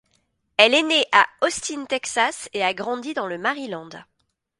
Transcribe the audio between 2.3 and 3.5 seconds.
et a grandi dans le